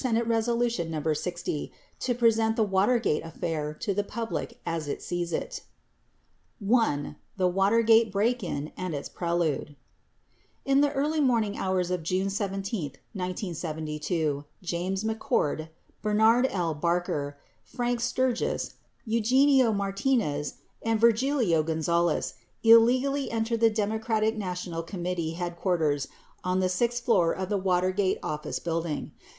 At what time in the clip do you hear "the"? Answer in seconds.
2.55-2.63, 3.93-4.03, 7.37-7.47, 10.81-10.91, 23.59-23.69, 26.59-26.69, 27.49-27.57